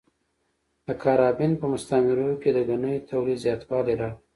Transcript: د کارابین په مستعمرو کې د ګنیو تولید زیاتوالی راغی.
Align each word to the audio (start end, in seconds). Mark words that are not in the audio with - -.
د 0.87 0.89
کارابین 1.03 1.51
په 1.61 1.65
مستعمرو 1.73 2.29
کې 2.41 2.49
د 2.53 2.59
ګنیو 2.69 3.05
تولید 3.09 3.37
زیاتوالی 3.45 3.93
راغی. 4.01 4.17